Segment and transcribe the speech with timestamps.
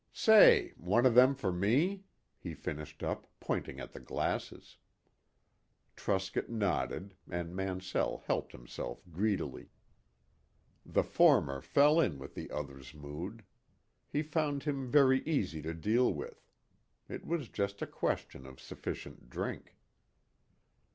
[0.13, 2.05] Say, one o' them for me?"
[2.39, 4.77] he finished up, pointing at the glasses.
[5.95, 9.69] Truscott nodded, and Mansell helped himself greedily.
[10.83, 13.43] The former fell in with the other's mood.
[14.09, 16.47] He found him very easy to deal with.
[17.07, 19.77] It was just a question of sufficient drink.